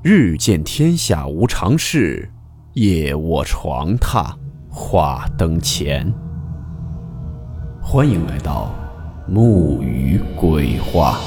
[0.00, 2.30] 日见天下无常事，
[2.74, 4.32] 夜卧床榻
[4.70, 6.08] 话灯前。
[7.82, 8.72] 欢迎来到
[9.26, 11.18] 木鱼鬼话。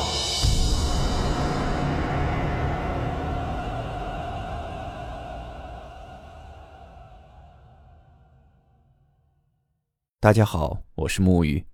[10.22, 11.66] 大家好，我是木鱼。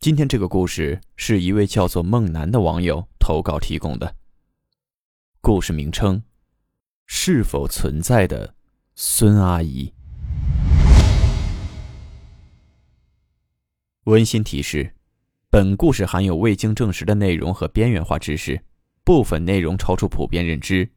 [0.00, 4.16] 今天这个故事是一位叫做梦楠的网友投稿提供的。
[5.44, 6.22] 故事名称：
[7.06, 8.54] 是否存在的
[8.94, 9.92] 孙阿姨？
[14.04, 14.94] 温馨提示：
[15.50, 18.62] 本故事含有未经证实的内容和边缘化知识，
[19.02, 20.88] 部分内容超出普遍认知。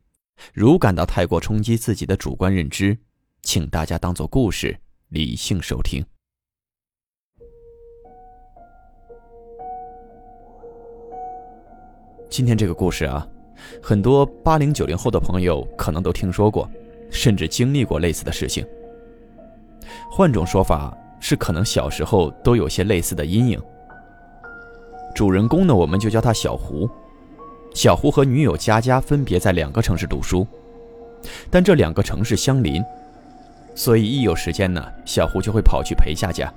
[0.54, 2.96] 如感到太过冲击自己的主观认知，
[3.41, 6.05] 请大家当做故事，理性收听。
[12.30, 13.27] 今天这个故事啊。
[13.82, 16.70] 很多八零九零后的朋友可能都听说过，
[17.10, 18.66] 甚至经历过类似的事情。
[20.12, 23.62] 换种说法是，可能小时候都有些类似的阴影。
[25.14, 26.90] 主人公呢，我们就叫他小胡。
[27.74, 30.48] 小胡和女友佳佳分别在两个城市读书，
[31.50, 32.84] 但这两个城市相邻，
[33.74, 36.52] 所以一有时间呢，小胡就会跑去陪佳佳。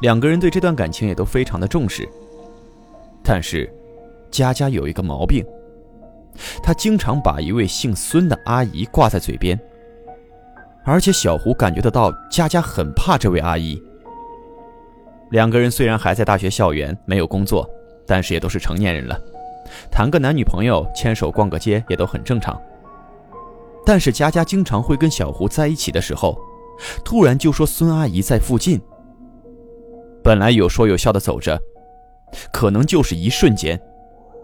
[0.00, 2.06] 两个人对这段感情也都非常的重视。
[3.22, 3.72] 但是，
[4.30, 5.44] 佳佳有一个毛病。
[6.66, 9.56] 他经常把一位姓孙的阿姨挂在嘴边，
[10.84, 13.80] 而且小胡感觉得到佳佳很怕这位阿姨。
[15.30, 17.70] 两个人虽然还在大学校园，没有工作，
[18.04, 19.16] 但是也都是成年人了，
[19.92, 22.60] 谈个男女朋友、牵手逛个街也都很正常。
[23.84, 26.36] 但是佳佳经常会跟小胡在一起的时候，
[27.04, 28.80] 突然就说孙阿姨在附近。
[30.20, 31.56] 本来有说有笑的走着，
[32.52, 33.80] 可能就是一瞬间，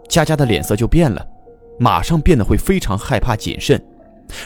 [0.07, 1.27] 佳佳的脸色就变了。
[1.79, 3.83] 马上变得会非常害怕、谨慎，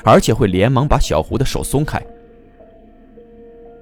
[0.04, 2.02] 而且会连忙把小胡的手松开。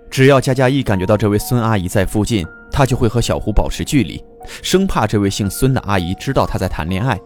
[0.09, 4.23] 只要佳佳一感觉到这位孙阿姨在附近，她就会和小胡保持距离，
[4.61, 7.19] 生怕这位姓孙的阿姨知道她在谈恋爱。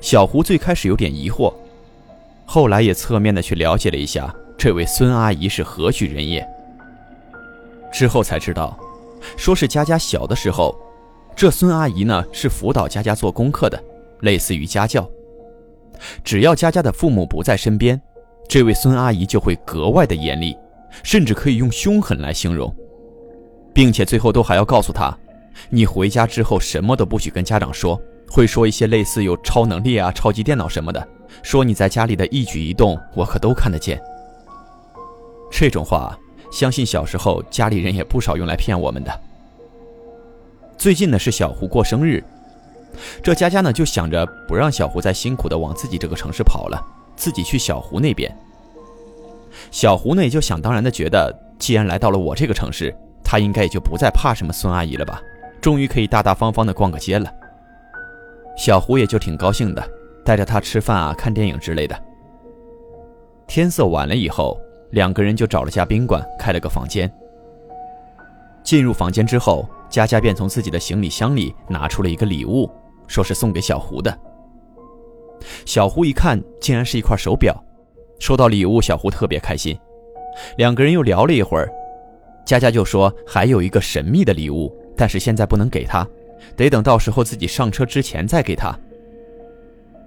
[0.00, 1.52] 小胡最开始有点疑惑，
[2.46, 6.46] 后来也侧面的去了解了一下这位孙阿姨是何许人也。
[7.92, 8.78] 之后才知道，
[9.36, 10.74] 说是佳佳小的时候，
[11.36, 13.82] 这孙阿姨呢是辅导佳佳做功课的。
[14.20, 15.08] 类似于家教，
[16.24, 18.00] 只要佳佳的父母不在身边，
[18.48, 20.56] 这位孙阿姨就会格外的严厉，
[21.02, 22.74] 甚至可以用凶狠来形容，
[23.74, 25.16] 并且最后都还要告诉他，
[25.70, 31.08] 你回家之后什么都不许跟家长说，会说一些类似有超能力啊、超级电脑什么的，
[31.42, 34.00] 说你在家里的一举一动我可都看得见。
[35.50, 36.18] 这种话，
[36.52, 39.20] 相信小时候家里人也不少用来骗我们的。
[40.76, 42.22] 最近呢是小胡过生日。
[43.22, 46.80] 这佳佳呢就想着不让小胡再辛苦的往自己这个城市跑了，
[47.16, 48.34] 自己去小胡那边。
[49.70, 55.20] 小胡呢也就想当然的觉得，既然来到了我这个城市，他应该也就不再怕什么孙阿姨了吧，
[55.60, 57.30] 终于可以大大方方的逛个街了。
[58.56, 59.88] 小胡也就挺高兴的，
[60.24, 61.96] 带着他吃饭啊、看电影之类的。
[63.46, 64.58] 天色晚了以后，
[64.90, 67.10] 两个人就找了家宾馆开了个房间。
[68.62, 72.70] 进入房间之后，佳佳便从自己的行李箱里拿出了一个礼物。
[73.06, 74.16] 说是送给小胡的。
[75.64, 77.56] 小胡一看，竟然是一块手表。
[78.18, 79.74] 收到礼物，小胡特别开心。
[80.58, 81.72] 两个人又聊了一会儿，
[82.44, 86.06] 佳佳就说还有一个神秘的礼物，但是现在不能给他，
[86.54, 88.78] 得等到时候自己上车之前再给他。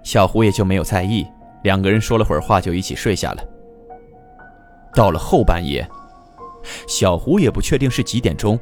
[0.04, 1.26] 小胡也就没有在意。
[1.64, 3.44] 两个人说了会儿话，就一起睡下了。
[4.94, 5.88] 到了后半夜，
[6.88, 8.60] 小胡也不确定是几点钟，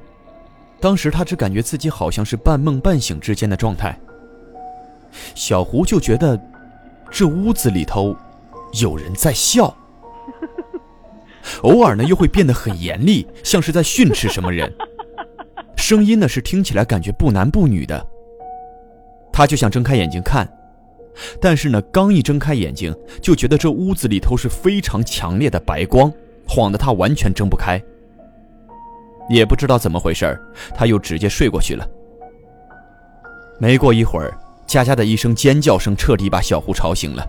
[0.81, 3.97] 当时他只感觉自己好像是半梦半醒之间的状态。
[5.35, 6.39] 小胡就觉得，
[7.11, 8.15] 这屋子里头
[8.79, 9.75] 有人在笑，
[11.63, 14.71] 偶尔呢又会变得很严厉，像是在训斥什么人。
[15.75, 18.05] 声音呢是听起来感觉不男不女的。
[19.33, 20.47] 他就想睁开眼睛看，
[21.41, 26.13] 但是呢刚一睁开眼睛，就觉得这屋子里头是非常强烈的白光，
[26.47, 27.81] 晃得他完全睁不开。
[29.29, 30.37] 也不知道怎么回事
[30.75, 31.87] 他又直接睡过去了。
[33.59, 34.37] 没过一会儿。
[34.67, 37.27] 佳佳的一声尖叫声彻底把小胡吵醒了。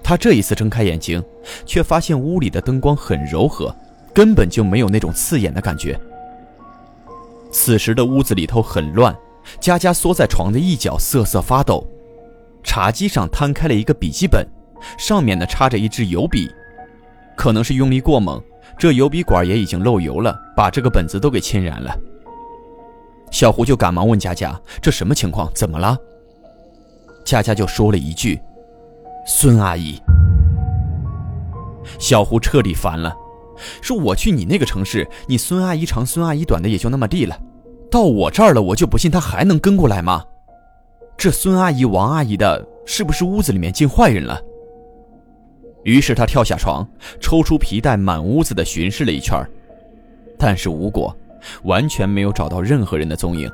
[0.00, 1.20] 他这一次睁开眼睛，
[1.66, 3.74] 却发现屋里的灯光很柔和，
[4.14, 5.98] 根本就没有那种刺眼的感觉。
[7.50, 9.12] 此时的屋子里头很乱，
[9.58, 11.84] 佳佳缩在床的一角瑟瑟发抖。
[12.62, 14.46] 茶几上摊开了一个笔记本，
[14.96, 16.48] 上面呢插着一支油笔，
[17.36, 18.40] 可能是用力过猛，
[18.80, 21.94] 这油笔管也已经漏油了，把这个本子都给浸染了。
[23.30, 25.52] 小胡就赶忙问佳佳：“这什么情况？
[25.54, 25.94] 怎么了？”
[27.22, 28.40] 佳佳就说了一句
[29.28, 30.00] ：“孙阿姨。
[31.98, 33.14] 小胡彻底烦了，
[33.82, 37.38] 说：“我去你那个城市，你孙阿姨长孙阿姨短的也就那么地了，
[37.90, 40.24] 到我这儿了，我就不信她还能跟过来吗？
[41.18, 44.40] 这孙阿姨、王阿姨的，是不是屋子里面进坏人了？”
[45.84, 46.86] 于是他跳下床，
[47.20, 49.42] 抽出皮带，满屋子的巡视了一圈，
[50.38, 51.16] 但是无果，
[51.64, 53.50] 完全没有找到任何人的踪影。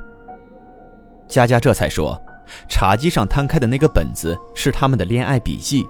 [1.29, 2.21] 佳佳这才说，
[2.69, 5.85] 茶几上摊开的那个本子是他们的恋爱笔记，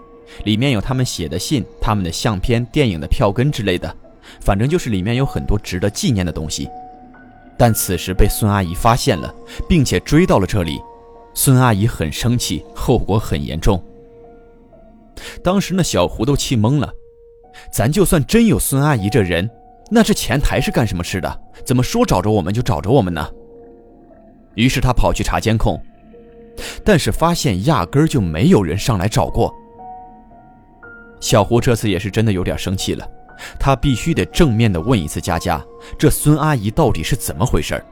[0.44, 3.94] 里面有他们写的信、他们的相片、电影的票根之类的，
[4.40, 6.68] 反正就是里面有很多值得纪念的东西。
[7.58, 9.34] 但此时被孙阿姨发现了，
[9.66, 10.78] 并且追到了这里，
[11.32, 13.82] 孙阿姨很生气，后果很严重。
[15.42, 16.94] 当时那小胡都气懵了，
[17.72, 19.48] 咱就算真有孙阿姨这人，
[19.90, 21.40] 那这前台是干什么吃的？
[21.64, 23.28] 怎么说找着我们就找着我们呢？
[24.54, 25.80] 于是他跑去查监控，
[26.84, 29.54] 但是发现压根儿就没有人上来找过。
[31.20, 33.06] 小胡这次也是真的有点生气了，
[33.58, 35.62] 他必须得正面的问一次佳佳，
[35.98, 37.82] 这孙阿姨到底是怎么回事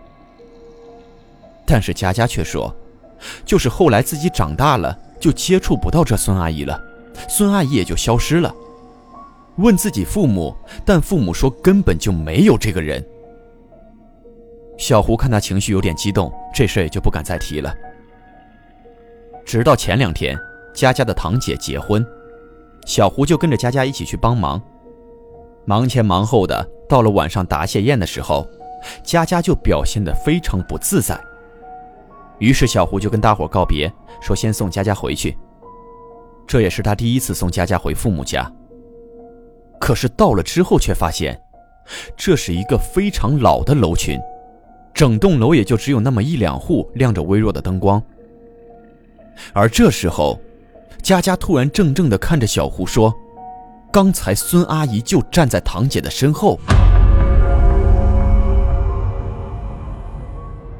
[1.67, 2.75] 但是佳佳却说，
[3.45, 6.81] 就是后来自己长大了，就接触不到这孙阿姨了。
[7.29, 8.55] 孙阿姨也就消失了。
[9.57, 13.05] 问自己父母，但父母说根本就没有这个人。
[14.77, 17.73] 小胡看他情绪有点激动，这事也就不敢再提了。
[19.45, 20.37] 直到前两天，
[20.75, 22.05] 佳佳的堂姐结婚，
[22.85, 24.61] 小胡就跟着佳佳一起去帮忙。
[25.65, 28.45] 忙前忙后的，到了晚上答谢宴的时候，
[29.05, 31.19] 佳佳就表现得非常不自在。
[32.41, 33.89] 于是小胡就跟大伙告别，
[34.21, 35.37] 说先送佳佳回去。
[36.47, 38.51] 这也是他第一次送佳佳回父母家。
[39.81, 41.39] 可是到了之后，却发现，
[42.17, 44.19] 这是一个非常老的楼群，
[44.95, 48.03] 整栋楼也就只有那么一两户亮着微弱的灯光。
[49.53, 50.41] 而这时候，
[51.03, 53.13] 佳佳突然怔怔地看着小胡说
[53.93, 56.59] ：“刚才孙阿姨就站在堂姐的身后。”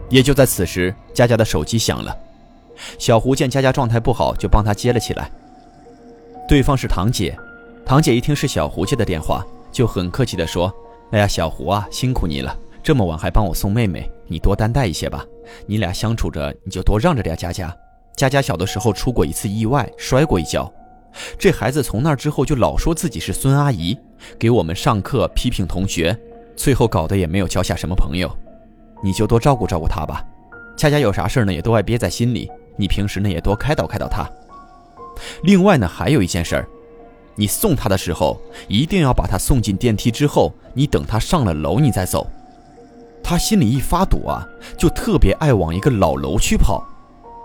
[0.09, 2.17] 也就在此时，佳佳的手机响了，
[2.99, 5.31] 小胡见佳佳状态不好，就帮她接了起来。
[6.47, 7.37] 对方是堂姐，
[7.87, 10.73] 堂姐一听是小胡接的电话，就很客气地说
[11.11, 15.25] ：“哎呀，小胡啊，辛苦你了，这么晚还帮我送妹妹，你多担待一些吧。
[15.67, 17.75] 你俩相处着，你就多让着点佳佳。
[18.15, 20.71] 佳佳小的时候出过一次意外，摔过一跤，
[21.39, 23.99] 这孩子从那之后就老说自己是孙阿姨，
[24.39, 26.15] 给我们上课批评同学，
[26.55, 28.31] 最后搞得也没有交下什么朋友。
[29.03, 30.23] 你就多照顾照顾他吧。
[30.77, 34.29] 佳佳有啥事呢，也都爱憋在心里，你平时呢也多开导开导他。”
[35.43, 36.69] 另外呢，还有一件事儿，
[37.35, 42.27] 你送他的时候一定要把他送进电梯之后，你等他上了楼你再走。
[43.23, 44.47] 他心里一发堵啊，
[44.77, 46.87] 就特别爱往一个老楼区跑，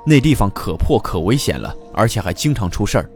[0.05, 3.09] 那地方可破可危险了，而且还经常出事儿。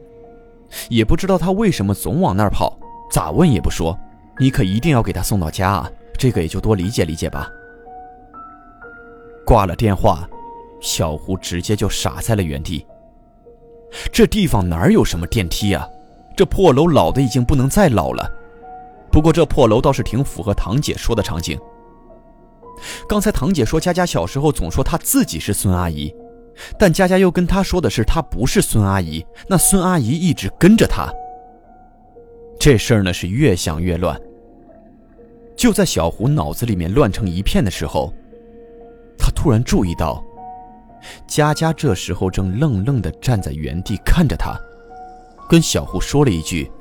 [0.89, 2.77] 也不知道他为什么总往那儿跑，
[3.11, 3.97] 咋问也不说。
[4.39, 7.47] 你可一定要给他送到家啊，这个也就多理解理解吧。
[9.45, 10.27] 挂了电话，
[10.81, 12.83] 小胡直接就傻在了原地。
[14.11, 15.87] 这地方哪有什么电梯啊？
[16.35, 18.27] 这破楼老的已经不能再老了。
[19.11, 21.59] 不过这破楼倒是挺符合堂姐说的场景。
[23.07, 26.11] 刚才堂姐说佳佳小时候总说她自己是孙阿姨，
[26.79, 31.07] 但佳佳又跟她说的是她不是孙阿姨，那孙阿姨一直跟着她。
[32.59, 34.19] 这事儿呢是越想越乱。
[35.55, 38.11] 就在小胡脑子里面乱成一片的时候，
[39.19, 40.23] 他突然注意到。
[41.27, 44.55] 佳佳这时候正愣愣地站在原地看着他，
[45.49, 46.71] 跟小胡说了一句：“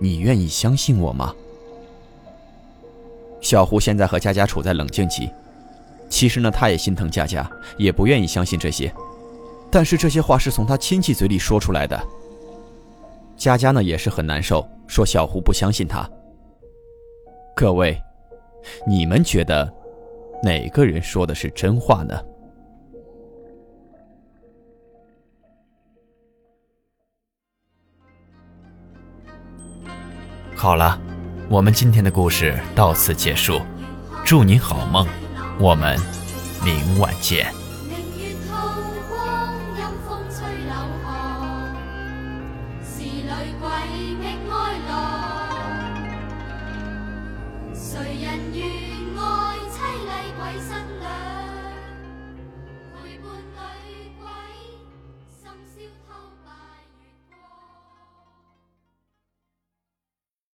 [0.00, 1.34] 你愿意相信我吗？”
[3.40, 5.30] 小胡现在和佳佳处在冷静期，
[6.08, 8.92] 其实呢，他也心疼佳佳，也不愿意相信这些，
[9.70, 12.00] 但是这些话是从他亲戚嘴里说出来的。
[13.36, 16.08] 佳佳呢也是很难受，说小胡不相信他。
[17.54, 18.00] 各位，
[18.86, 19.70] 你们觉得
[20.42, 22.18] 哪个人说的是真话呢？
[30.58, 30.98] 好了，
[31.50, 33.60] 我们今天的故事到此结束，
[34.24, 35.06] 祝你好梦，
[35.58, 35.98] 我们
[36.64, 37.46] 明晚见。
[47.74, 48.66] 谁人愿
[49.18, 50.70] 爱凄厉鬼新
[51.00, 51.35] 娘？